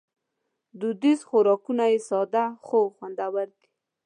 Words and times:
دودیز 0.79 1.19
خوراکونه 1.29 1.85
یې 1.91 1.99
ساده 2.09 2.45
خو 2.65 2.79
خوندور 2.95 3.33
دي. 3.57 3.65